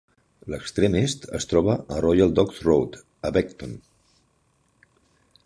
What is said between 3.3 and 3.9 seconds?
a Beckton.